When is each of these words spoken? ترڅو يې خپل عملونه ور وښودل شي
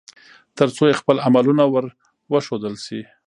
ترڅو 0.57 0.83
يې 0.89 0.99
خپل 1.01 1.17
عملونه 1.25 1.63
ور 1.73 1.85
وښودل 2.31 2.75
شي 2.85 2.99